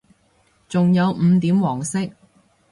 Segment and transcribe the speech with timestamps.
[0.67, 1.99] 仲有五點黃色